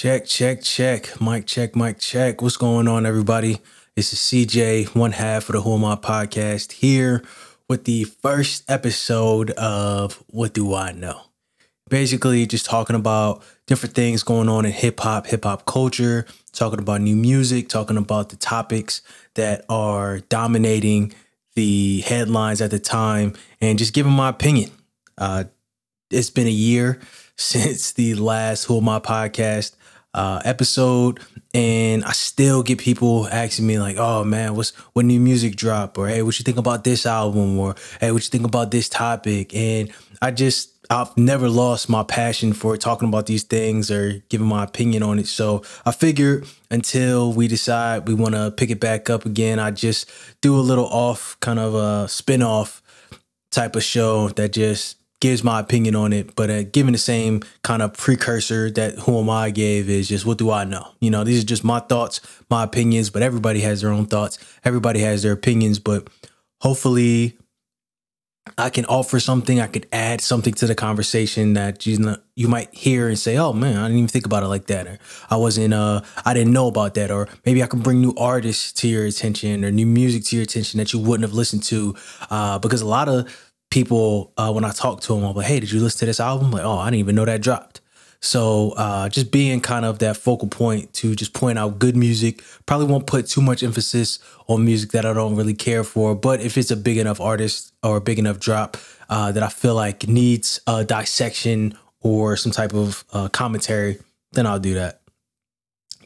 [0.00, 1.20] Check, check, check.
[1.20, 2.40] Mic check, mic check.
[2.40, 3.60] What's going on, everybody?
[3.94, 7.22] This is CJ, one half of the Who Am I podcast, here
[7.68, 11.20] with the first episode of What Do I Know?
[11.90, 16.78] Basically, just talking about different things going on in hip hop, hip hop culture, talking
[16.78, 19.02] about new music, talking about the topics
[19.34, 21.12] that are dominating
[21.56, 24.70] the headlines at the time, and just giving my opinion.
[25.18, 25.44] Uh,
[26.10, 27.00] it's been a year
[27.36, 29.74] since the last Who Am I podcast
[30.14, 31.20] uh, episode,
[31.54, 35.98] and I still get people asking me like, "Oh man, what's what new music drop?"
[35.98, 38.88] or "Hey, what you think about this album?" or "Hey, what you think about this
[38.88, 44.24] topic?" And I just I've never lost my passion for talking about these things or
[44.28, 45.28] giving my opinion on it.
[45.28, 49.70] So I figured until we decide we want to pick it back up again, I
[49.70, 52.82] just do a little off kind of a spin off
[53.52, 57.42] type of show that just gives my opinion on it, but uh, given the same
[57.62, 60.92] kind of precursor that Who Am I gave is just what do I know?
[61.00, 64.38] You know, these are just my thoughts, my opinions, but everybody has their own thoughts.
[64.64, 66.08] Everybody has their opinions, but
[66.60, 67.36] hopefully
[68.56, 69.60] I can offer something.
[69.60, 73.36] I could add something to the conversation that you know, you might hear and say,
[73.36, 76.32] "Oh man, I didn't even think about it like that," or "I wasn't, uh, I
[76.32, 79.70] didn't know about that," or maybe I can bring new artists to your attention or
[79.70, 81.94] new music to your attention that you wouldn't have listened to,
[82.30, 83.28] uh, because a lot of
[83.70, 86.20] people uh, when I talk to them, I'm like, "Hey, did you listen to this
[86.20, 87.80] album?" Like, "Oh, I didn't even know that dropped."
[88.20, 92.42] So uh, just being kind of that focal point to just point out good music.
[92.66, 96.40] Probably won't put too much emphasis on music that I don't really care for, but
[96.40, 98.76] if it's a big enough artist or a big enough drop
[99.08, 103.98] uh, that I feel like needs a dissection or some type of uh, commentary,
[104.32, 104.99] then I'll do that.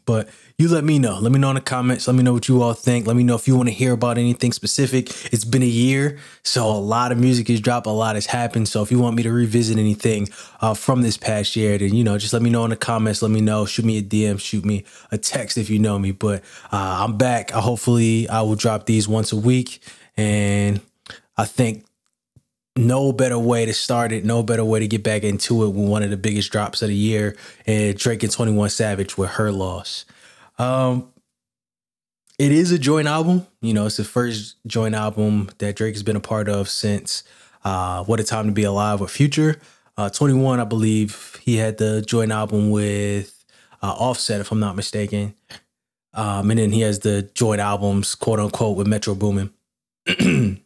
[0.07, 1.19] But you let me know.
[1.19, 2.07] Let me know in the comments.
[2.07, 3.07] Let me know what you all think.
[3.07, 5.09] Let me know if you want to hear about anything specific.
[5.33, 8.69] It's been a year, so a lot of music has dropped, a lot has happened.
[8.69, 10.29] So if you want me to revisit anything
[10.61, 13.23] uh, from this past year, then you know, just let me know in the comments.
[13.23, 13.67] Let me know.
[13.67, 14.39] Shoot me a DM.
[14.39, 16.13] Shoot me a text if you know me.
[16.13, 17.51] But uh, I'm back.
[17.51, 19.81] Hopefully, I will drop these once a week,
[20.17, 20.81] and
[21.37, 21.85] I think
[22.77, 25.89] no better way to start it, no better way to get back into it with
[25.89, 27.37] one of the biggest drops of the year
[27.67, 30.05] and Drake and 21 Savage with her loss.
[30.59, 31.13] Um,
[32.39, 33.47] it is a joint album.
[33.61, 37.23] You know, it's the first joint album that Drake has been a part of since
[37.65, 39.61] uh, What a Time to Be Alive with Future.
[39.97, 43.45] Uh, 21, I believe he had the joint album with
[43.83, 45.35] uh, Offset, if I'm not mistaken.
[46.13, 49.53] Um, and then he has the joint albums, quote unquote, with Metro Boomin.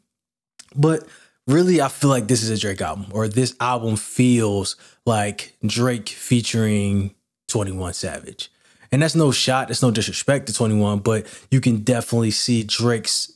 [0.75, 1.06] but
[1.48, 6.09] really, I feel like this is a Drake album, or this album feels like Drake
[6.09, 7.14] featuring
[7.48, 8.50] 21 Savage.
[8.92, 13.32] And that's no shot, that's no disrespect to 21, but you can definitely see Drake's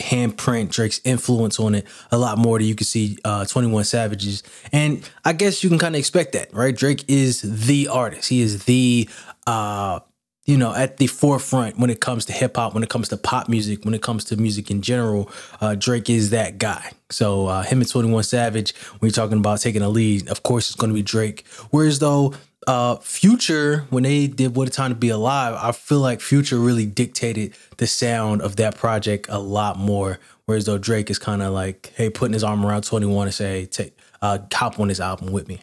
[0.00, 4.42] handprint, Drake's influence on it a lot more than you can see uh, 21 Savages.
[4.72, 6.74] And I guess you can kind of expect that, right?
[6.74, 8.28] Drake is the artist.
[8.28, 9.08] He is the
[9.46, 10.00] uh
[10.44, 13.16] you know, at the forefront when it comes to hip hop, when it comes to
[13.16, 16.90] pop music, when it comes to music in general, uh, Drake is that guy.
[17.10, 20.68] So uh, him and 21 Savage, when you're talking about taking a lead, of course
[20.68, 21.46] it's going to be Drake.
[21.70, 22.34] Whereas though
[22.66, 26.58] uh Future, when they did What a Time to Be Alive, I feel like Future
[26.58, 30.18] really dictated the sound of that project a lot more.
[30.46, 33.66] Whereas though Drake is kind of like, hey, putting his arm around 21 and say,
[33.66, 35.60] take uh hop on this album with me.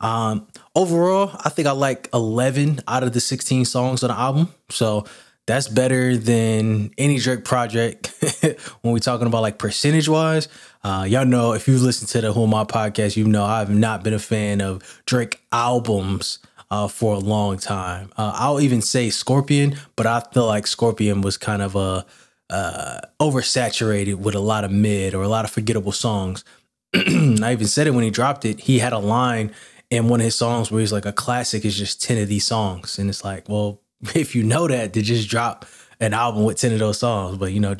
[0.00, 4.54] Um overall, I think I like 11 out of the 16 songs on the album.
[4.70, 5.04] So
[5.46, 8.12] that's better than any Drake project
[8.82, 10.48] when we're talking about like percentage wise.
[10.82, 13.70] Uh, y'all know if you've listened to the Who Am I podcast, you know I've
[13.70, 16.40] not been a fan of Drake albums
[16.70, 18.10] uh, for a long time.
[18.16, 22.04] Uh, I'll even say Scorpion, but I feel like Scorpion was kind of a
[22.50, 26.44] uh, oversaturated with a lot of mid or a lot of forgettable songs.
[26.94, 28.60] I even said it when he dropped it.
[28.60, 29.52] He had a line
[29.90, 32.44] in one of his songs where he's like, "A classic is just ten of these
[32.44, 33.80] songs," and it's like, well,
[34.14, 35.66] if you know that, to just drop
[36.00, 37.38] an album with 10 of those songs.
[37.38, 37.76] But, you know,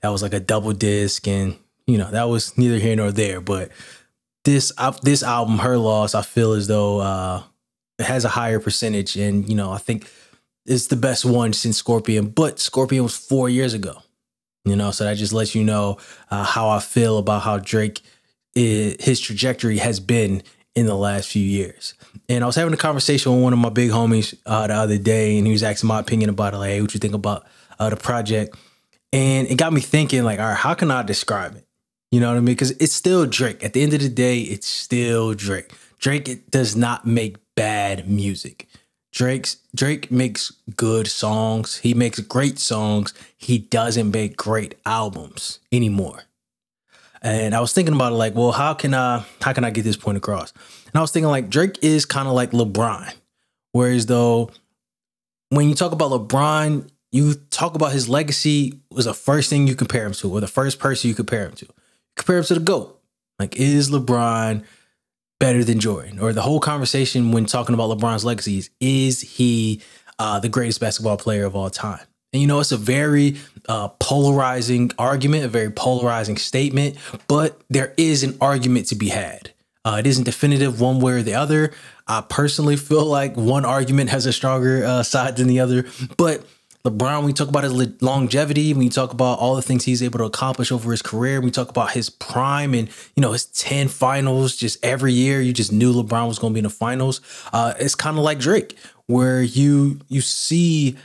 [0.00, 3.40] that was like a double disc and, you know, that was neither here nor there.
[3.40, 3.70] But
[4.44, 7.42] this uh, this album, Her Loss, I feel as though uh,
[7.98, 9.16] it has a higher percentage.
[9.16, 10.10] And, you know, I think
[10.66, 12.28] it's the best one since Scorpion.
[12.28, 14.02] But Scorpion was four years ago.
[14.64, 15.96] You know, so that just lets you know
[16.30, 18.02] uh, how I feel about how Drake,
[18.54, 20.42] is, his trajectory has been
[20.78, 21.94] in the last few years.
[22.28, 24.96] And I was having a conversation with one of my big homies uh, the other
[24.96, 26.58] day, and he was asking my opinion about it.
[26.58, 27.44] Like, hey, what you think about
[27.80, 28.56] uh, the project?
[29.12, 31.66] And it got me thinking, like, all right, how can I describe it?
[32.12, 32.54] You know what I mean?
[32.54, 33.64] Because it's still Drake.
[33.64, 35.72] At the end of the day, it's still Drake.
[35.98, 38.68] Drake does not make bad music.
[39.10, 41.78] Drake's Drake makes good songs.
[41.78, 43.14] He makes great songs.
[43.36, 46.20] He doesn't make great albums anymore.
[47.22, 49.82] And I was thinking about it like, well, how can I how can I get
[49.82, 50.52] this point across?
[50.86, 53.12] And I was thinking like Drake is kind of like LeBron,
[53.72, 54.50] Whereas though,
[55.50, 59.74] when you talk about LeBron, you talk about his legacy was the first thing you
[59.74, 61.66] compare him to, or the first person you compare him to.
[62.16, 63.00] Compare him to the GOAT.
[63.38, 64.64] Like, is LeBron
[65.40, 66.18] better than Jordan?
[66.18, 69.80] Or the whole conversation when talking about LeBron's legacies, is he
[70.18, 72.00] uh, the greatest basketball player of all time?
[72.38, 73.36] And you know, it's a very
[73.68, 76.96] uh, polarizing argument, a very polarizing statement,
[77.26, 79.50] but there is an argument to be had.
[79.84, 81.72] Uh, it isn't definitive one way or the other.
[82.06, 85.86] I personally feel like one argument has a stronger uh, side than the other,
[86.16, 86.46] but
[86.84, 90.20] LeBron, you talk about his longevity, when you talk about all the things he's able
[90.20, 93.88] to accomplish over his career, you talk about his prime and you know his ten
[93.88, 97.20] finals, just every year you just knew LeBron was going to be in the finals.
[97.52, 100.96] Uh, it's kind of like Drake, where you you see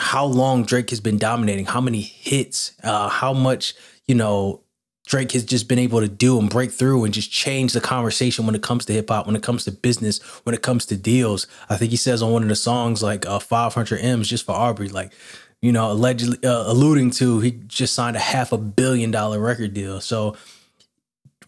[0.00, 3.74] how long Drake has been dominating, how many hits, uh, how much
[4.06, 4.62] you know
[5.06, 8.46] Drake has just been able to do and break through and just change the conversation
[8.46, 10.96] when it comes to hip hop, when it comes to business, when it comes to
[10.96, 11.46] deals.
[11.68, 14.52] I think he says on one of the songs like uh, 500 M's just for
[14.52, 15.12] Aubrey, like
[15.60, 19.74] you know, allegedly uh, alluding to he just signed a half a billion dollar record
[19.74, 20.00] deal.
[20.00, 20.34] So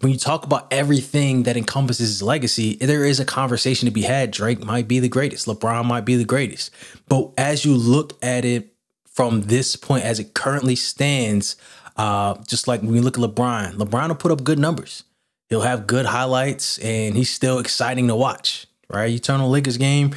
[0.03, 4.03] when you talk about everything that encompasses his legacy, there is a conversation to be
[4.03, 4.33] had.
[4.33, 6.73] Drake might be the greatest, LeBron might be the greatest.
[7.09, 8.75] But as you look at it
[9.07, 11.55] from this point, as it currently stands,
[11.97, 15.05] uh, just like when you look at LeBron, LeBron will put up good numbers.
[15.49, 18.67] He'll have good highlights, and he's still exciting to watch.
[18.91, 19.07] Right?
[19.07, 20.15] You turn on Lakers game,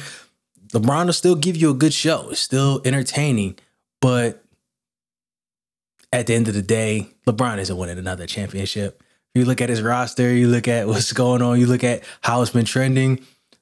[0.72, 2.30] LeBron will still give you a good show.
[2.30, 3.56] It's still entertaining,
[4.00, 4.42] but
[6.12, 9.00] at the end of the day, LeBron isn't winning another championship.
[9.36, 12.40] You look at his roster, you look at what's going on, you look at how
[12.40, 13.20] it's been trending.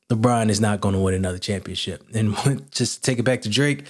[0.08, 2.06] LeBron is not going to win another championship.
[2.14, 3.84] And just take it back to Drake,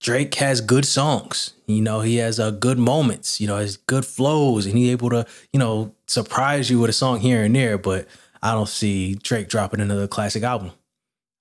[0.00, 1.54] Drake has good songs.
[1.66, 3.40] You know, he has uh, good moments.
[3.40, 6.92] You know, his good flows, and he's able to you know surprise you with a
[6.92, 7.76] song here and there.
[7.76, 8.06] But
[8.42, 10.72] I don't see Drake dropping another classic album.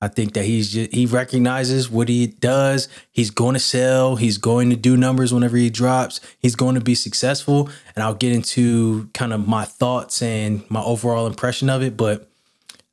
[0.06, 2.88] I think that he's just, he recognizes what he does.
[3.12, 4.18] He's going to sell.
[4.18, 6.22] He's going to do numbers whenever he drops.
[6.38, 7.72] He's going to be successful.
[7.96, 11.98] And I'll get into kind of my thoughts and my overall impression of it.
[11.98, 12.30] But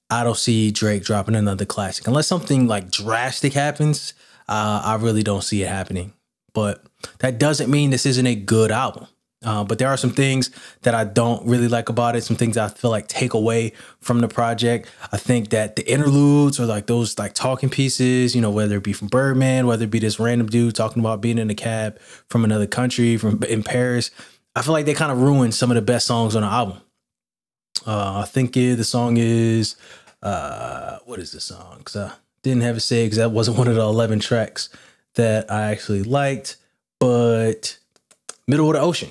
[0.08, 4.14] I don't see Drake dropping another classic unless something like drastic happens.
[4.48, 6.14] Uh, I really don't see it happening.
[6.54, 6.82] But
[7.18, 9.06] that doesn't mean this isn't a good album.
[9.44, 10.50] Uh, but there are some things
[10.82, 12.22] that I don't really like about it.
[12.22, 14.88] Some things I feel like take away from the project.
[15.10, 18.84] I think that the interludes or like those like talking pieces, you know, whether it
[18.84, 21.98] be from Birdman, whether it be this random dude talking about being in a cab
[22.28, 24.10] from another country, from in Paris,
[24.54, 26.78] I feel like they kind of ruined some of the best songs on the album.
[27.84, 29.74] Uh, I think the song is
[30.22, 31.82] uh, what is the song?
[31.84, 32.12] Cause I
[32.42, 34.68] didn't have it say because that wasn't one of the eleven tracks
[35.14, 36.58] that I actually liked,
[37.00, 37.78] but
[38.46, 39.10] Middle of the Ocean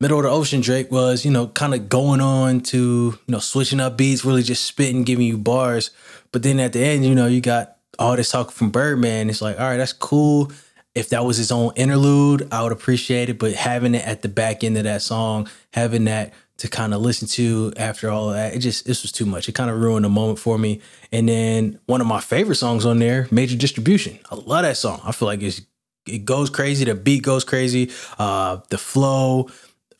[0.00, 3.38] middle of the ocean drake was you know kind of going on to you know
[3.38, 5.90] switching up beats really just spitting giving you bars.
[6.32, 9.30] But then at the end you know you got all this talk from birdman.
[9.30, 10.50] It's like all right that's cool.
[10.94, 13.38] If that was his own interlude i would appreciate it.
[13.38, 17.00] But having it at the back end of that song having that to kind of
[17.00, 19.48] listen to after all of that it just this was too much.
[19.48, 20.80] It kind of ruined the moment for me.
[21.12, 24.18] And then one of my favorite songs on there major distribution.
[24.30, 25.00] I love that song.
[25.04, 25.60] I feel like it's
[26.06, 26.84] it goes crazy.
[26.86, 27.90] The beat goes crazy.
[28.18, 29.50] Uh the flow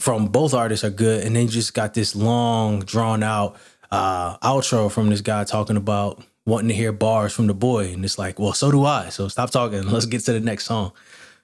[0.01, 3.57] from both artists are good, and then just got this long, drawn out
[3.91, 8.05] uh, outro from this guy talking about wanting to hear bars from the boy, and
[8.05, 9.11] it's like, well, so do I.
[9.11, 9.83] So stop talking.
[9.87, 10.93] Let's get to the next song.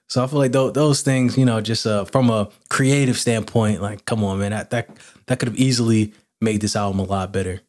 [0.09, 3.81] So I feel like th- those things, you know, just uh, from a creative standpoint,
[3.81, 4.89] like, come on, man, that that
[5.27, 7.61] that could have easily made this album a lot better.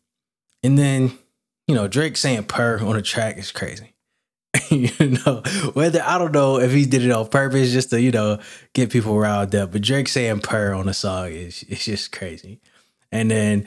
[0.63, 1.19] And then,
[1.67, 3.95] you know, Drake saying "purr" on a track is crazy.
[4.71, 5.43] you know,
[5.75, 8.39] whether I don't know if he did it on purpose just to, you know,
[8.73, 9.73] get people riled up.
[9.73, 12.61] But Drake saying purr on a song is it's just crazy.
[13.11, 13.67] And then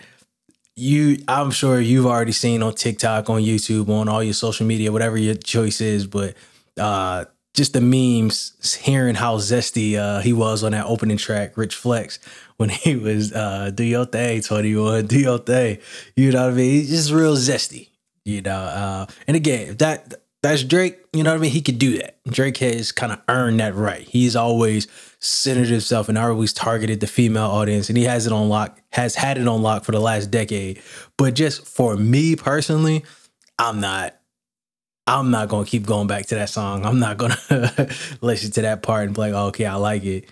[0.76, 4.92] you I'm sure you've already seen on TikTok, on YouTube, on all your social media,
[4.92, 6.36] whatever your choice is, but
[6.80, 11.76] uh just the memes, hearing how zesty uh, he was on that opening track, Rich
[11.76, 12.20] Flex,
[12.58, 15.80] when he was uh, do your thing, 21, do your thing.
[16.16, 16.72] You know what I mean?
[16.72, 17.90] He's just real zesty,
[18.24, 18.56] you know.
[18.56, 21.00] Uh, and again, that that's Drake.
[21.14, 21.52] You know what I mean?
[21.52, 22.18] He could do that.
[22.28, 24.02] Drake has kind of earned that right.
[24.02, 24.88] He's always
[25.20, 29.16] centered himself and always targeted the female audience, and he has it on lock, has
[29.16, 30.82] had it on lock for the last decade.
[31.18, 33.04] But just for me personally,
[33.60, 34.18] I'm not.
[35.08, 36.86] I'm not gonna keep going back to that song.
[36.86, 37.38] I'm not gonna
[38.22, 40.32] listen to that part and be like, oh, okay, I like it.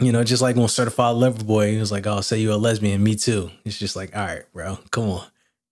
[0.00, 2.56] You know, just like when Certified Lover Boy, he was like, "Oh, say you're a
[2.56, 5.26] lesbian, me too." It's just like, all right, bro, come on,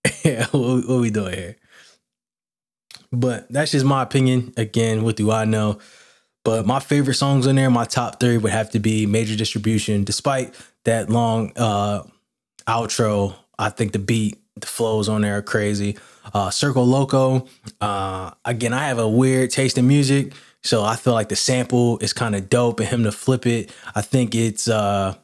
[0.51, 1.55] what, what we doing here?
[3.11, 4.53] But that's just my opinion.
[4.57, 5.79] Again, what do I know?
[6.45, 10.03] But my favorite songs in there, my top three would have to be Major Distribution.
[10.03, 12.03] Despite that long uh,
[12.67, 15.97] outro, I think the beat The flows on there are crazy.
[16.33, 17.47] Uh, Circo Loco.
[17.81, 21.97] Uh, again, I have a weird taste in music, so I feel like the sample
[21.99, 24.67] is kind of dope, and him to flip it, I think it's.
[24.67, 25.15] Uh,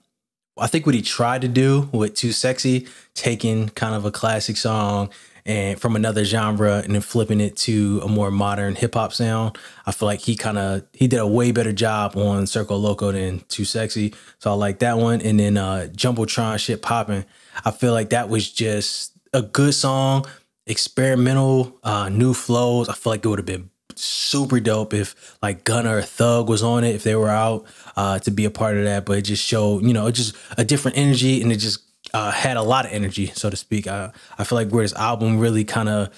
[0.57, 4.55] I think what he tried to do with Too Sexy, taking kind of a classic
[4.57, 5.09] song
[5.45, 9.57] and from another genre and then flipping it to a more modern hip hop sound.
[9.85, 13.11] I feel like he kind of he did a way better job on Circo Loco
[13.11, 14.13] than Too Sexy.
[14.39, 15.21] So I like that one.
[15.21, 17.25] And then uh Jumbotron shit popping.
[17.63, 20.25] I feel like that was just a good song,
[20.65, 22.89] experimental, uh new flows.
[22.89, 26.63] I feel like it would have been super dope if like Gunna or Thug was
[26.63, 29.05] on it if they were out uh, to be a part of that.
[29.05, 31.79] But it just showed, you know, just a different energy and it just
[32.15, 33.87] uh, had a lot of energy, so to speak.
[33.87, 36.09] I, I feel like where this album really kind of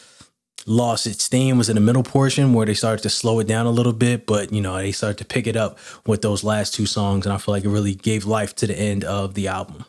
[0.67, 3.65] lost its steam was in the middle portion where they started to slow it down
[3.65, 6.75] a little bit, but you know, they started to pick it up with those last
[6.75, 7.25] two songs.
[7.25, 9.85] And I feel like it really gave life to the end of the album.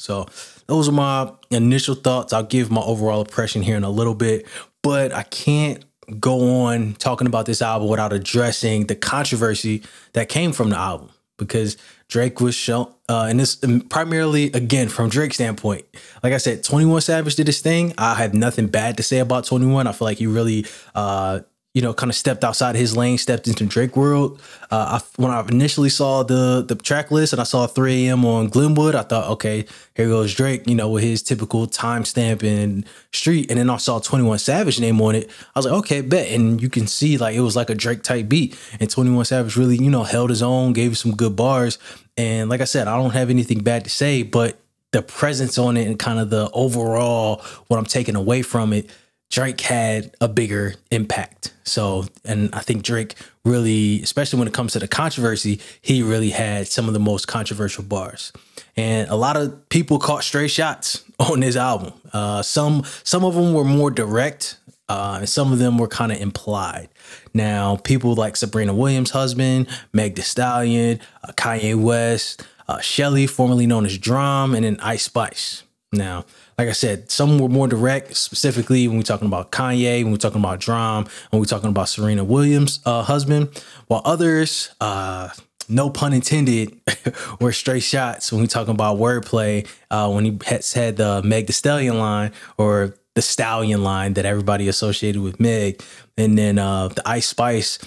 [0.00, 0.26] So
[0.66, 2.32] those are my initial thoughts.
[2.32, 4.46] I'll give my overall impression here in a little bit,
[4.82, 5.84] but I can't
[6.18, 9.82] go on talking about this album without addressing the controversy
[10.14, 11.76] that came from the album because
[12.08, 13.56] Drake was shown, uh, and this
[13.88, 15.84] primarily again from Drake's standpoint.
[16.22, 17.94] Like I said, Twenty One Savage did his thing.
[17.98, 19.86] I have nothing bad to say about Twenty One.
[19.86, 21.40] I feel like he really uh,
[21.76, 24.40] you know, kind of stepped outside his lane, stepped into Drake world.
[24.70, 28.24] Uh, I, when I initially saw the the track list and I saw 3 a.m.
[28.24, 32.86] on Glenwood, I thought, okay, here goes Drake, you know, with his typical timestamp and
[33.12, 33.50] street.
[33.50, 35.28] And then I saw 21 Savage name on it.
[35.54, 36.28] I was like, okay, bet.
[36.28, 38.58] And you can see like it was like a Drake type beat.
[38.80, 41.78] And 21 Savage really, you know, held his own, gave some good bars.
[42.16, 44.58] And like I said, I don't have anything bad to say, but
[44.92, 48.88] the presence on it and kind of the overall what I'm taking away from it
[49.30, 51.52] Drake had a bigger impact.
[51.66, 56.30] So, and I think Drake really, especially when it comes to the controversy, he really
[56.30, 58.32] had some of the most controversial bars.
[58.76, 61.92] And a lot of people caught stray shots on this album.
[62.12, 64.58] Uh, some some of them were more direct,
[64.88, 66.88] uh, and some of them were kind of implied.
[67.34, 73.66] Now, people like Serena Williams' husband, Meg Thee Stallion, uh, Kanye West, uh, Shelly, formerly
[73.66, 75.62] known as DRAM, and then Ice Spice.
[75.92, 76.24] Now,
[76.58, 80.18] like I said, some were more direct, specifically when we're talking about Kanye, when we're
[80.18, 85.28] talking about DRAM, when we're talking about Serena Williams' uh, husband, while others, uh,
[85.68, 86.80] no pun intended,
[87.40, 89.68] were straight shots when we talking about wordplay.
[89.90, 94.24] Uh, when he had said the Meg Thee Stallion line or the Stallion line that
[94.24, 95.82] everybody associated with Meg,
[96.16, 97.78] and then uh, the Ice Spice.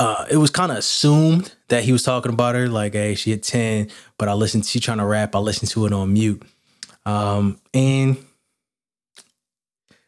[0.00, 3.30] Uh, it was kind of assumed that he was talking about her, like, hey, she
[3.30, 3.88] had 10,
[4.18, 6.42] but I listened, she trying to rap, I listened to it on mute.
[7.04, 8.16] Um, and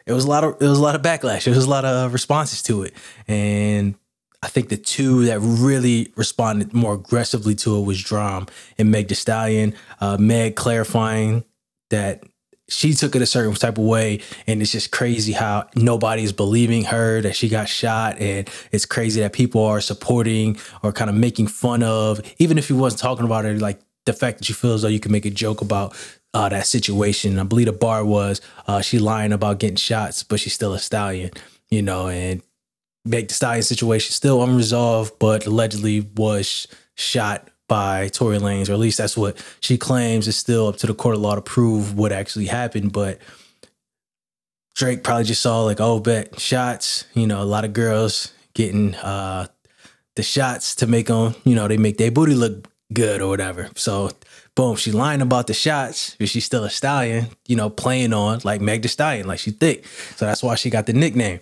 [0.07, 1.45] it was a lot of it was a lot of backlash.
[1.45, 2.95] There was a lot of responses to it,
[3.27, 3.95] and
[4.43, 8.47] I think the two that really responded more aggressively to it was DRAM
[8.79, 9.75] and Meg Thee Stallion.
[10.01, 11.45] Uh, Meg clarifying
[11.91, 12.25] that
[12.69, 16.85] she took it a certain type of way, and it's just crazy how nobody's believing
[16.85, 21.17] her that she got shot, and it's crazy that people are supporting or kind of
[21.17, 24.55] making fun of, even if he wasn't talking about it, like the fact that you
[24.55, 25.95] feel as though you can make a joke about
[26.35, 27.39] uh, that situation.
[27.39, 30.79] I believe the bar was uh, she lying about getting shots, but she's still a
[30.79, 31.31] stallion,
[31.71, 32.43] you know, and
[33.07, 38.79] Meg Thee Stallion situation still unresolved, but allegedly was shot by Tory Lanez, or at
[38.79, 40.29] least that's what she claims.
[40.29, 43.19] is still up to the court of law to prove what actually happened, but
[44.75, 47.05] Drake probably just saw like, oh, bet shots.
[47.15, 49.47] You know, a lot of girls getting uh
[50.17, 53.69] the shots to make them, you know, they make their booty look good or whatever.
[53.77, 54.11] So
[54.55, 58.41] boom, she lying about the shots, but she's still a stallion, you know, playing on
[58.45, 59.87] like Meg Thee Stallion, like she's thick.
[60.17, 61.41] So that's why she got the nickname.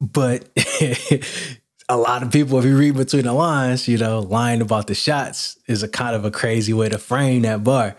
[0.00, 0.48] But
[1.88, 4.94] a lot of people, if you read between the lines, you know, lying about the
[4.94, 7.96] shots is a kind of a crazy way to frame that bar.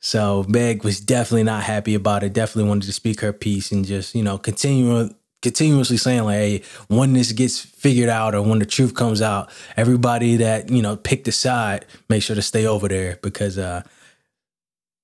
[0.00, 2.32] So Meg was definitely not happy about it.
[2.32, 5.08] Definitely wanted to speak her piece and just, you know, continue
[5.44, 9.50] continuously saying like, hey, when this gets figured out or when the truth comes out,
[9.76, 13.82] everybody that you know picked a side, make sure to stay over there because uh,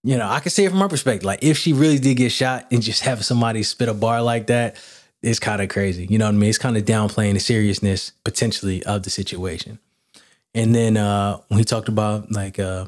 [0.03, 1.25] you know I can see it from my perspective.
[1.25, 4.49] Like if she really did get shot and just have somebody spit a bar like
[4.49, 4.77] that,
[5.23, 6.07] it's kind of crazy.
[6.11, 6.49] You know what I mean?
[6.49, 9.79] It's kind of downplaying the seriousness potentially of the situation.
[10.55, 12.87] And then uh, when he talked about like uh,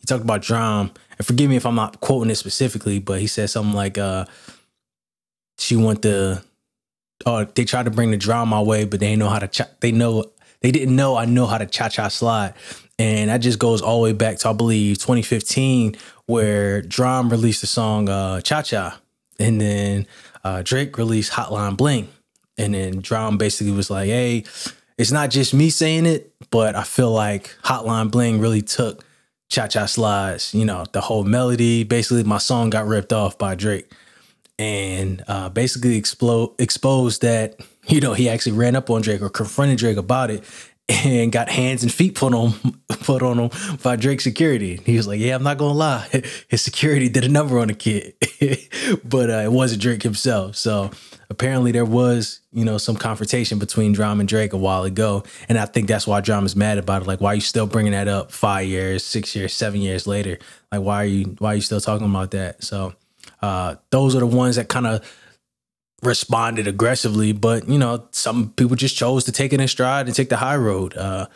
[0.00, 3.28] he talked about DRAM, and forgive me if I'm not quoting it specifically, but he
[3.28, 4.24] said something like uh,
[5.56, 6.42] she want the
[7.26, 9.48] oh, they tried to bring the drum my way, but they know how to.
[9.48, 10.24] Cha- they know
[10.60, 12.54] they didn't know I know how to cha cha slide,
[12.98, 15.96] and that just goes all the way back to I believe 2015,
[16.26, 19.00] where DRAM released the song uh, Cha Cha,
[19.38, 20.06] and then
[20.44, 22.08] uh, Drake released Hotline Bling,
[22.58, 24.44] and then DRAM basically was like, hey.
[24.98, 29.02] It's not just me saying it, but I feel like Hotline Bling really took
[29.48, 31.84] Cha Cha Slides, you know, the whole melody.
[31.84, 33.90] Basically, my song got ripped off by Drake.
[34.60, 39.30] And uh, basically explode exposed that you know he actually ran up on Drake or
[39.30, 40.44] confronted Drake about it
[40.90, 42.52] and got hands and feet put on
[42.88, 44.78] put on him by Drake security.
[44.84, 46.08] He was like, "Yeah, I'm not gonna lie,
[46.48, 48.14] his security did a number on the kid,
[49.04, 50.90] but uh, it wasn't Drake himself." So
[51.30, 55.56] apparently, there was you know some confrontation between DRAM and Drake a while ago, and
[55.56, 57.08] I think that's why DRAM is mad about it.
[57.08, 60.38] Like, why are you still bringing that up five years, six years, seven years later?
[60.70, 62.62] Like, why are you why are you still talking about that?
[62.62, 62.94] So
[63.42, 65.04] uh, those are the ones that kind of
[66.02, 70.14] responded aggressively, but you know, some people just chose to take it in stride and
[70.14, 70.96] take the high road.
[70.96, 71.26] Uh,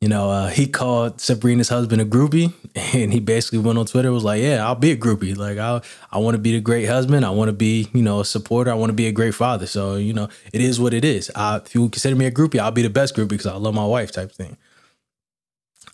[0.00, 2.52] you know, uh, he called Serena's husband a groupie,
[2.94, 5.36] and he basically went on Twitter was like, "Yeah, I'll be a groupie.
[5.36, 5.80] Like, I
[6.12, 7.24] I want to be the great husband.
[7.24, 8.70] I want to be, you know, a supporter.
[8.70, 9.66] I want to be a great father.
[9.66, 11.30] So, you know, it is what it is.
[11.34, 13.74] I, if you consider me a groupie, I'll be the best groupie because I love
[13.74, 14.56] my wife, type thing."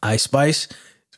[0.02, 0.68] Ice Spice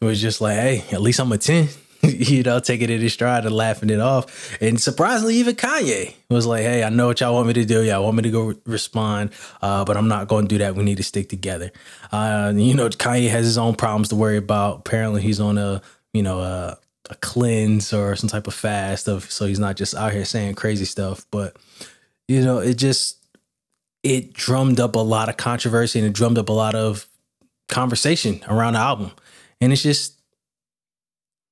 [0.02, 1.68] was just like, "Hey, at least I'm a ten.
[2.18, 4.56] you know, taking it in stride and laughing it off.
[4.60, 7.82] And surprisingly, even Kanye was like, "Hey, I know what y'all want me to do.
[7.82, 9.30] Y'all want me to go respond,
[9.62, 10.74] uh, but I'm not going to do that.
[10.74, 11.72] We need to stick together."
[12.12, 14.80] Uh, you know, Kanye has his own problems to worry about.
[14.80, 15.82] Apparently, he's on a
[16.12, 16.78] you know a,
[17.10, 20.54] a cleanse or some type of fast of, so he's not just out here saying
[20.54, 21.26] crazy stuff.
[21.30, 21.56] But
[22.28, 23.24] you know, it just
[24.02, 27.06] it drummed up a lot of controversy and it drummed up a lot of
[27.68, 29.12] conversation around the album,
[29.60, 30.13] and it's just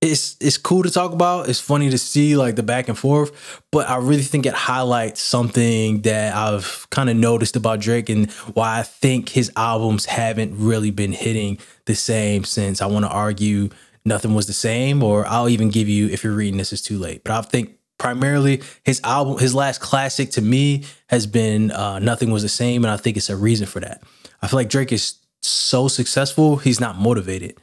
[0.03, 1.49] it's it's cool to talk about.
[1.49, 5.23] It's funny to see like the back and forth, but I really think it highlights
[5.23, 10.55] something that I've kind of noticed about Drake and why I think his albums haven't
[10.59, 13.71] really been hitting the same since I want to argue
[14.05, 16.99] nothing was the same or I'll even give you if you're reading this is too
[16.99, 17.23] late.
[17.23, 22.33] But I think primarily his album his last classic to me has been uh, nothing
[22.33, 24.03] was the same and I think it's a reason for that.
[24.43, 27.57] I feel like Drake is so successful, he's not motivated.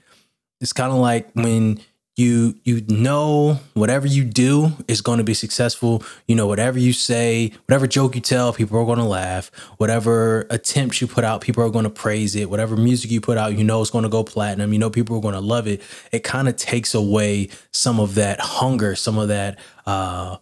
[0.62, 1.82] It's kind of like when
[2.20, 6.04] you you know whatever you do is going to be successful.
[6.28, 9.50] You know whatever you say whatever joke you tell people are going to laugh.
[9.78, 12.50] Whatever attempts you put out people are going to praise it.
[12.50, 14.74] Whatever music you put out you know it's going to go platinum.
[14.74, 15.82] You know people are going to love it.
[16.12, 20.38] It kind of takes away some of that hunger some of that uh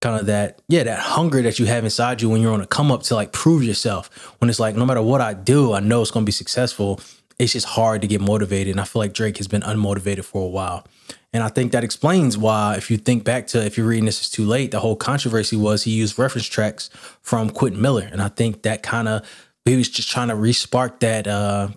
[0.00, 2.66] kind of that yeah that hunger that you have inside you when you're on a
[2.66, 4.08] come up to like prove yourself.
[4.40, 7.00] When it's like no matter what i do i know it's going to be successful
[7.40, 8.72] it's just hard to get motivated.
[8.72, 10.86] And I feel like Drake has been unmotivated for a while.
[11.32, 14.20] And I think that explains why, if you think back to if you're reading this
[14.20, 16.90] is too late, the whole controversy was he used reference tracks
[17.22, 18.06] from Quentin Miller.
[18.12, 19.26] And I think that kind of
[19.64, 21.68] he was just trying to respark that uh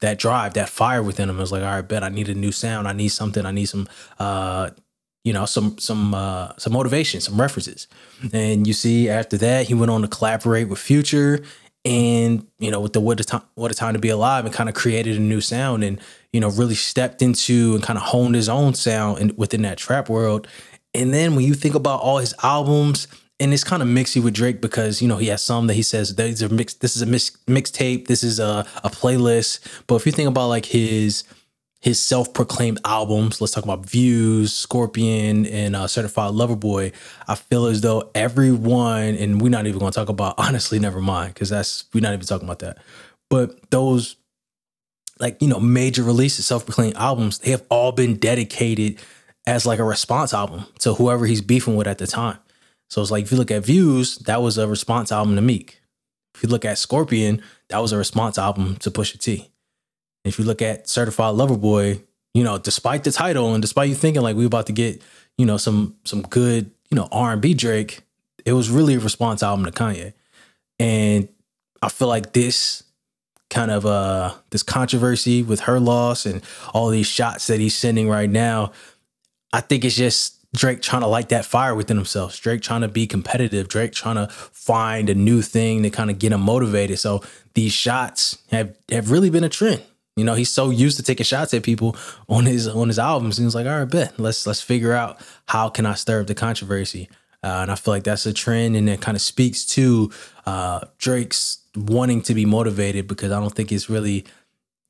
[0.00, 1.38] that drive, that fire within him.
[1.38, 2.86] It was like, all right, bet I need a new sound.
[2.86, 3.44] I need something.
[3.44, 3.88] I need some
[4.20, 4.70] uh
[5.24, 7.88] you know, some some uh some motivation, some references.
[8.32, 11.42] And you see after that, he went on to collaborate with Future
[11.88, 14.52] and you know with the what a time what a time to be alive and
[14.52, 15.98] kind of created a new sound and
[16.34, 19.78] you know really stepped into and kind of honed his own sound in, within that
[19.78, 20.46] trap world.
[20.94, 23.08] And then when you think about all his albums
[23.40, 25.82] and it's kind of mixy with Drake because you know he has some that he
[25.82, 29.60] says these are mixed this is a mix mixtape this is a, a playlist.
[29.86, 31.24] But if you think about like his
[31.80, 33.40] his self-proclaimed albums.
[33.40, 36.92] Let's talk about views scorpion and uh, certified lover boy.
[37.26, 41.00] I feel as though everyone and we're not even going to talk about honestly never
[41.00, 42.78] mind because that's we're not even talking about that.
[43.30, 44.16] But those
[45.20, 48.98] like you know major releases self-proclaimed albums they have all been dedicated
[49.46, 52.38] as like a response album to whoever he's beefing with at the time.
[52.90, 55.80] So it's like if you look at views that was a response album to meek.
[56.34, 59.48] If you look at scorpion that was a response album to pusha t
[60.24, 62.02] if you look at Certified Lover Boy,
[62.34, 65.02] you know, despite the title and despite you thinking like we're about to get,
[65.36, 68.02] you know, some some good, you know, R and B Drake,
[68.44, 70.12] it was really a response album to Kanye.
[70.78, 71.28] And
[71.82, 72.84] I feel like this
[73.50, 76.42] kind of uh this controversy with her loss and
[76.74, 78.72] all these shots that he's sending right now,
[79.52, 82.40] I think it's just Drake trying to light that fire within himself.
[82.40, 83.68] Drake trying to be competitive.
[83.68, 86.98] Drake trying to find a new thing to kind of get him motivated.
[86.98, 87.22] So
[87.54, 89.82] these shots have have really been a trend.
[90.18, 91.96] You know, he's so used to taking shots at people
[92.28, 93.38] on his on his albums.
[93.38, 96.26] And he's like, all right, bet let's let's figure out how can I stir up
[96.26, 97.08] the controversy.
[97.42, 100.10] Uh, and I feel like that's a trend, and it kind of speaks to
[100.44, 104.26] uh, Drake's wanting to be motivated because I don't think it's really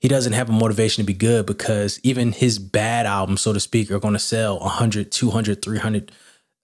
[0.00, 3.60] he doesn't have a motivation to be good because even his bad albums, so to
[3.60, 6.12] speak, are going to sell 100, 200, 300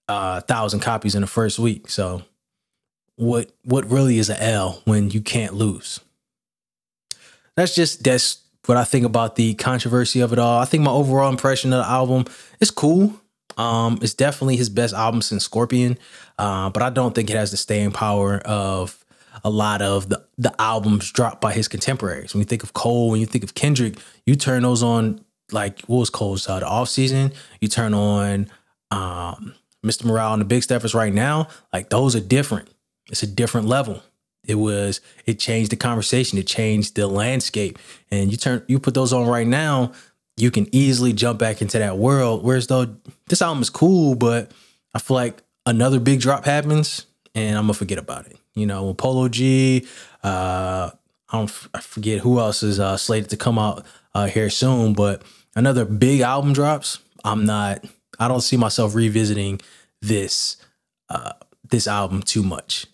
[0.07, 1.89] uh, thousand copies in the first week.
[1.89, 2.23] So
[3.15, 5.99] what what really is an L when you can't lose?
[7.55, 10.59] That's just that's what I think about the controversy of it all.
[10.59, 12.25] I think my overall impression of the album
[12.59, 13.19] is cool.
[13.57, 15.97] Um, it's definitely his best album since Scorpion,
[16.37, 19.05] uh, but I don't think it has the staying power of
[19.43, 22.33] a lot of the, the albums dropped by his contemporaries.
[22.33, 25.81] When you think of Cole, when you think of Kendrick, you turn those on like
[25.81, 27.31] what was Cole's uh, the off season.
[27.61, 28.49] You turn on
[28.91, 29.53] um,
[29.85, 30.05] Mr.
[30.05, 32.69] Morale and the Big Steppers right now, like those are different.
[33.09, 34.01] It's a different level.
[34.47, 37.79] It was it changed the conversation, it changed the landscape.
[38.11, 39.91] And you turn you put those on right now,
[40.37, 42.43] you can easily jump back into that world.
[42.43, 42.95] Whereas though
[43.27, 44.51] this album is cool, but
[44.93, 48.37] I feel like another big drop happens and I'm gonna forget about it.
[48.53, 49.87] You know, Polo G,
[50.23, 50.91] uh,
[51.29, 54.93] I don't I forget who else is uh, slated to come out uh, here soon,
[54.93, 55.21] but
[55.55, 56.99] another big album drops.
[57.23, 57.83] I'm not.
[58.19, 59.59] I don't see myself revisiting
[60.01, 60.57] this
[61.09, 61.33] uh,
[61.69, 62.87] this album too much.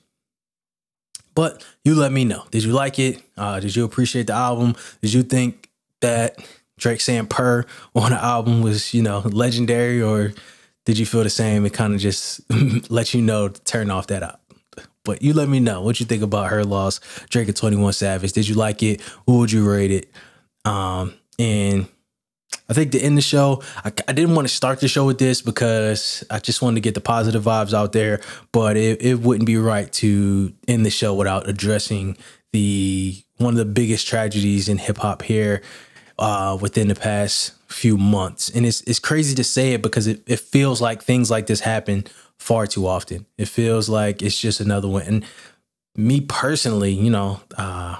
[1.33, 2.43] But you let me know.
[2.51, 3.21] Did you like it?
[3.37, 4.75] Uh, did you appreciate the album?
[5.01, 5.69] Did you think
[6.01, 6.37] that
[6.77, 7.65] Drake saying "purr"
[7.95, 10.33] on the album was you know legendary, or
[10.85, 11.65] did you feel the same?
[11.65, 12.41] It kind of just
[12.89, 14.41] let you know to turn off that up.
[15.03, 18.33] But you let me know what you think about her loss, Drake and 21 Savage.
[18.33, 19.01] Did you like it?
[19.25, 20.11] Who would you rate it?
[20.63, 21.87] Um, and
[22.71, 25.17] I think to end the show, I, I, didn't want to start the show with
[25.17, 28.21] this because I just wanted to get the positive vibes out there,
[28.53, 32.15] but it, it wouldn't be right to end the show without addressing
[32.53, 35.61] the one of the biggest tragedies in hip hop here
[36.17, 38.47] uh, within the past few months.
[38.49, 41.59] And it's it's crazy to say it because it, it feels like things like this
[41.59, 42.05] happen
[42.37, 43.25] far too often.
[43.37, 45.01] It feels like it's just another one.
[45.01, 45.25] And
[45.97, 47.97] me personally, you know, uh,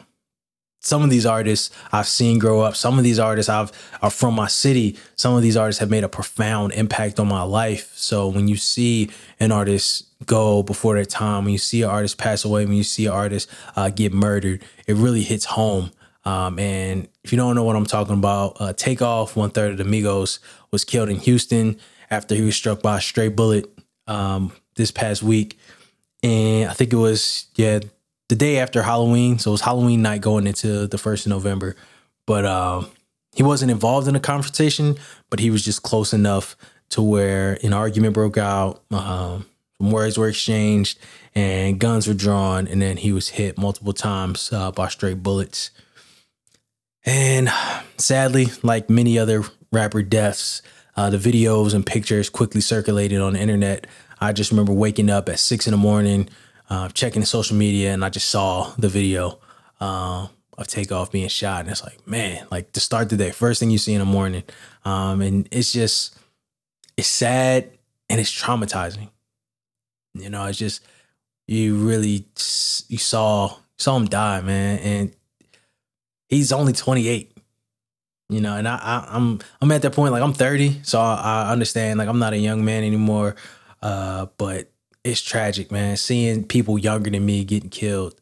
[0.82, 2.76] some of these artists I've seen grow up.
[2.76, 4.98] Some of these artists I've are from my city.
[5.16, 7.94] Some of these artists have made a profound impact on my life.
[7.96, 12.18] So when you see an artist go before their time, when you see an artist
[12.18, 15.92] pass away, when you see an artist uh, get murdered, it really hits home.
[16.26, 19.78] Um, and if you don't know what I'm talking about, uh, Takeoff, one third of
[19.78, 20.40] the Migos,
[20.72, 23.66] was killed in Houston after he was struck by a stray bullet
[24.08, 25.58] um, this past week,
[26.24, 27.80] and I think it was yeah
[28.32, 29.40] the day after Halloween.
[29.40, 31.76] So it was Halloween night going into the first of November,
[32.26, 32.90] but um,
[33.36, 34.96] he wasn't involved in the confrontation,
[35.30, 36.56] but he was just close enough
[36.92, 38.84] to where an argument broke out.
[38.90, 39.48] Um,
[39.82, 40.98] words were exchanged
[41.36, 45.72] and guns were drawn, and then he was hit multiple times uh, by stray bullets.
[47.04, 47.50] And
[47.98, 50.62] sadly, like many other rapper deaths,
[50.96, 53.88] uh, the videos and pictures quickly circulated on the internet.
[54.22, 56.30] I just remember waking up at six in the morning,
[56.72, 59.40] uh, checking the social media, and I just saw the video
[59.82, 61.60] uh, of Takeoff being shot.
[61.60, 64.06] And it's like, man, like to start the day, first thing you see in the
[64.06, 64.44] morning.
[64.86, 66.18] Um, and it's just,
[66.96, 67.70] it's sad
[68.10, 69.10] and it's traumatizing.
[70.14, 70.82] You know, it's just,
[71.46, 72.26] you really,
[72.88, 74.80] you saw, saw him die, man.
[74.80, 75.16] And
[76.30, 77.38] he's only 28
[78.30, 81.02] you know and I, I am I'm, I'm at that point like i'm 30 so
[81.02, 81.16] I,
[81.50, 83.36] I, understand like i'm not a young man anymore
[83.82, 84.71] uh but
[85.04, 85.98] it's tragic man.
[85.98, 88.16] Seeing people younger than me getting killed.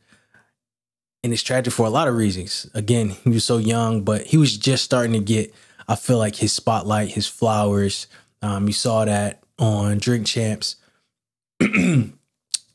[1.23, 2.69] And it's tragic for a lot of reasons.
[2.73, 5.53] Again he was so young but he was just starting to get
[5.87, 8.07] i feel like his spotlight his flowers.
[8.41, 10.75] Um you saw that on drink champs.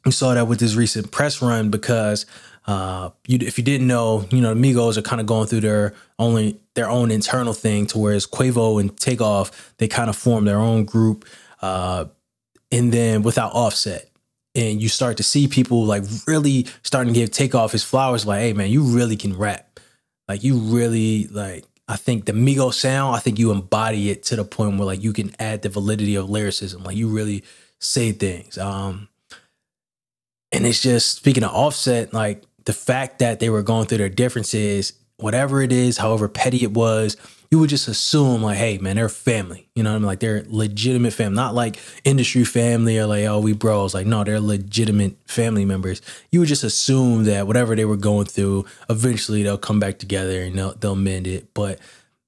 [0.05, 2.27] You saw that with his recent press run because
[2.67, 5.95] uh, you, if you didn't know, you know, Migos are kind of going through their
[6.19, 10.59] only their own internal thing, to whereas Quavo and Takeoff they kind of form their
[10.59, 11.25] own group,
[11.63, 12.07] uh,
[12.71, 14.09] and then without Offset,
[14.55, 18.41] and you start to see people like really starting to give Takeoff his flowers, like,
[18.41, 19.81] hey man, you really can rap,
[20.29, 21.65] like you really like.
[21.87, 25.03] I think the Migos sound, I think you embody it to the point where like
[25.03, 27.45] you can add the validity of lyricism, like you really
[27.79, 28.57] say things.
[28.57, 29.09] Um,
[30.51, 34.09] and it's just speaking of Offset, like the fact that they were going through their
[34.09, 37.17] differences, whatever it is, however petty it was,
[37.51, 39.69] you would just assume like, hey man, they're family.
[39.75, 40.07] You know what I mean?
[40.07, 43.95] Like they're legitimate family, not like industry family or like, oh, we bros.
[43.95, 46.03] Like, no, they're legitimate family members.
[46.31, 50.43] You would just assume that whatever they were going through, eventually they'll come back together
[50.43, 51.53] and they'll they'll mend it.
[51.55, 51.79] But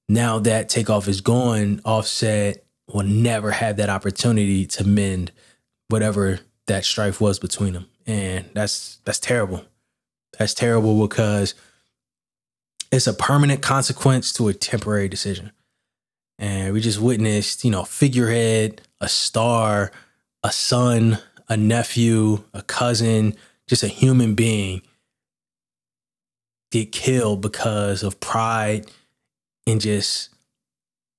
[0.09, 5.31] now that takeoff is gone, offset will never have that opportunity to mend
[5.89, 7.87] whatever that strife was between them.
[8.05, 9.65] And that's that's terrible.
[10.37, 11.55] That's terrible because
[12.91, 15.51] it's a permanent consequence to a temporary decision.
[16.39, 19.91] And we just witnessed, you know, figurehead, a star,
[20.43, 21.19] a son,
[21.49, 23.35] a nephew, a cousin,
[23.67, 24.81] just a human being
[26.71, 28.85] get killed because of pride
[29.65, 30.29] and just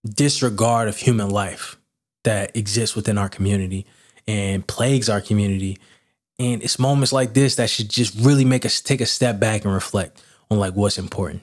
[0.04, 1.78] disregard of human life
[2.24, 3.86] that exists within our community
[4.26, 5.78] and plagues our community
[6.38, 9.64] and it's moments like this that should just really make us take a step back
[9.64, 11.42] and reflect on like what's important.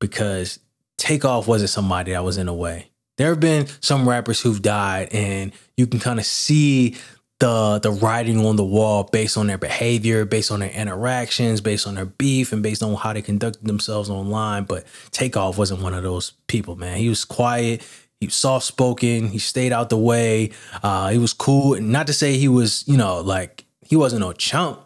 [0.00, 0.58] Because
[0.96, 2.90] Takeoff wasn't somebody that was in a way.
[3.16, 6.96] There have been some rappers who've died, and you can kind of see
[7.40, 11.86] the the writing on the wall based on their behavior, based on their interactions, based
[11.86, 14.64] on their beef, and based on how they conducted themselves online.
[14.64, 16.96] But Takeoff wasn't one of those people, man.
[16.98, 17.86] He was quiet.
[18.20, 19.28] He was soft spoken.
[19.28, 20.50] He stayed out the way.
[20.82, 21.74] Uh, he was cool.
[21.74, 24.80] And not to say he was, you know, like he wasn't no chump,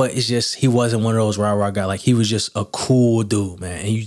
[0.00, 1.84] but it's just he wasn't one of those rah rah guy.
[1.84, 3.84] Like he was just a cool dude, man.
[3.84, 4.06] And you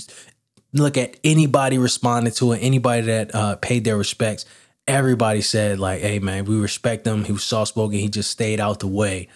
[0.73, 4.45] look at anybody responding to it, anybody that uh, paid their respects.
[4.87, 7.23] Everybody said like, "Hey, man, we respect him.
[7.23, 7.99] He was soft spoken.
[7.99, 9.27] He just stayed out the way."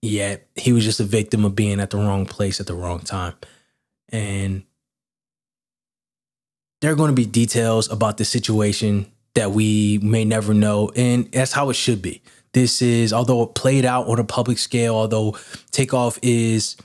[0.00, 2.98] Yet he was just a victim of being at the wrong place at the wrong
[2.98, 3.34] time,
[4.08, 4.64] and
[6.80, 10.90] there are going to be details about the situation that we may never know.
[10.96, 12.22] And that's how it should be.
[12.54, 15.36] This is, although it played out on a public scale, although
[15.70, 16.76] Takeoff is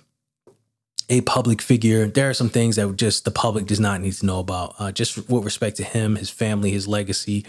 [1.10, 4.26] a public figure, there are some things that just the public does not need to
[4.26, 7.46] know about, uh, just with respect to him, his family, his legacy.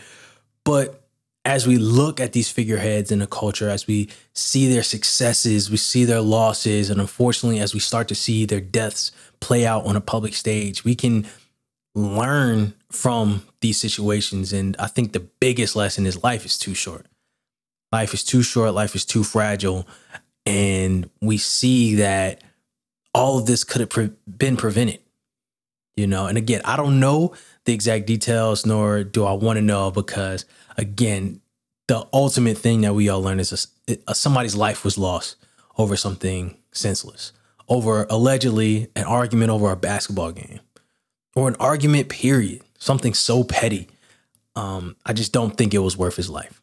[0.65, 1.09] But
[1.45, 5.77] as we look at these figureheads in the culture, as we see their successes, we
[5.77, 9.97] see their losses, and unfortunately, as we start to see their deaths play out on
[9.97, 11.27] a public stage, we can
[11.95, 14.53] learn from these situations.
[14.53, 17.07] And I think the biggest lesson is life is too short.
[17.93, 18.75] Life is too short.
[18.75, 19.87] Life is too fragile.
[20.45, 22.43] And we see that
[23.15, 25.01] all of this could have pre- been prevented.
[25.97, 29.63] You know, and again, I don't know the exact details, nor do I want to
[29.63, 30.45] know because,
[30.77, 31.41] again,
[31.89, 35.35] the ultimate thing that we all learn is a, a, somebody's life was lost
[35.77, 37.33] over something senseless,
[37.69, 40.61] over allegedly an argument over a basketball game
[41.35, 42.63] or an argument, period.
[42.79, 43.89] Something so petty.
[44.55, 46.63] Um, I just don't think it was worth his life.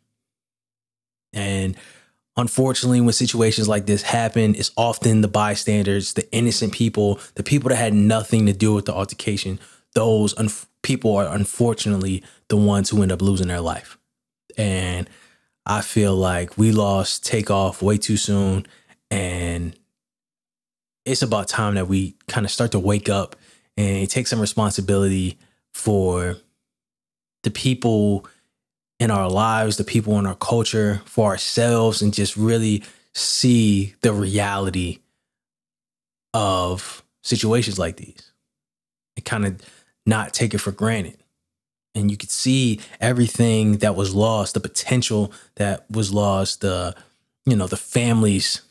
[1.35, 1.75] And
[2.37, 7.69] unfortunately, when situations like this happen, it's often the bystanders, the innocent people, the people
[7.69, 9.59] that had nothing to do with the altercation.
[9.93, 10.49] Those un-
[10.81, 13.97] people are unfortunately the ones who end up losing their life.
[14.57, 15.09] And
[15.65, 18.65] I feel like we lost Takeoff way too soon.
[19.11, 19.77] And
[21.05, 23.35] it's about time that we kind of start to wake up
[23.77, 25.37] and take some responsibility
[25.73, 26.37] for
[27.43, 28.25] the people
[29.05, 34.11] in our lives, the people in our culture, for ourselves, and just really see the
[34.11, 34.97] reality
[36.33, 38.31] of situations like these
[39.15, 39.61] and kind of
[40.07, 41.17] not take it for granted.
[41.93, 46.95] And you could see everything that was lost, the potential that was lost, the,
[47.45, 48.63] you know, the families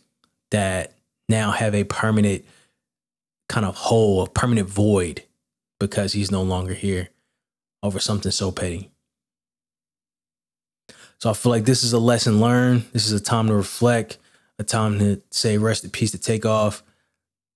[0.50, 0.94] that
[1.28, 2.44] now have a permanent
[3.48, 5.22] kind of hole, a permanent void
[5.78, 7.10] because he's no longer here
[7.84, 8.90] over something so petty.
[11.18, 12.84] So I feel like this is a lesson learned.
[12.92, 14.18] This is a time to reflect,
[14.58, 16.82] a time to say rest in peace to Takeoff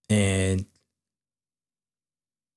[0.09, 0.64] and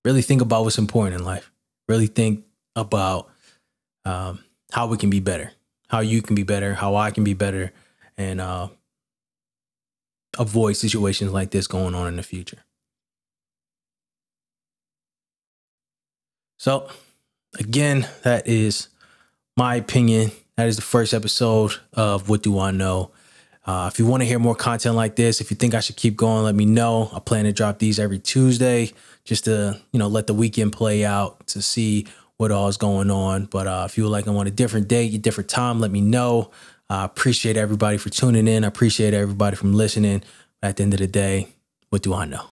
[0.05, 1.51] really think about what's important in life.
[1.87, 3.29] Really think about
[4.05, 5.51] um, how we can be better,
[5.89, 7.73] how you can be better, how I can be better,
[8.17, 8.69] and uh,
[10.37, 12.63] avoid situations like this going on in the future.
[16.57, 16.87] So,
[17.59, 18.89] again, that is
[19.57, 20.31] my opinion.
[20.61, 23.09] That is the first episode of What Do I Know?
[23.65, 25.95] Uh, if you want to hear more content like this, if you think I should
[25.95, 27.09] keep going, let me know.
[27.15, 28.91] I plan to drop these every Tuesday
[29.23, 32.05] just to, you know, let the weekend play out to see
[32.37, 33.45] what all is going on.
[33.45, 35.89] But uh, if you would like I want a different date, a different time, let
[35.89, 36.51] me know.
[36.91, 38.63] I appreciate everybody for tuning in.
[38.63, 40.21] I appreciate everybody from listening.
[40.61, 41.47] At the end of the day,
[41.89, 42.39] what do I know?